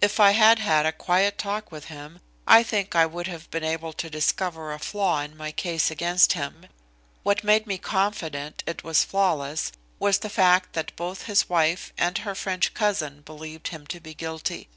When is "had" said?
0.32-0.58, 0.58-0.84